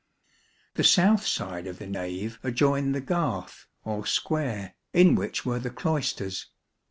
The 0.73 0.83
south 0.83 1.27
side 1.27 1.67
of 1.67 1.77
the 1.77 1.85
nave 1.85 2.39
adjoined 2.41 2.95
the 2.95 3.01
garth, 3.01 3.67
or 3.85 4.03
square, 4.07 4.73
in 4.93 5.13
which 5.13 5.45
were 5.45 5.59
the 5.59 5.69
cloisters. 5.69 6.47